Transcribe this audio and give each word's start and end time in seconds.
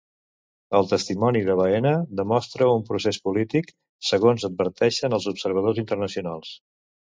El 0.77 0.87
testimoni 0.93 1.43
de 1.49 1.57
Baena 1.59 1.91
demostra 2.21 2.71
un 2.79 2.87
procés 2.89 3.21
polític, 3.27 3.71
segons 4.09 4.49
adverteixen 4.51 5.19
els 5.21 5.31
observadors 5.35 5.85
internacionals. 5.87 6.59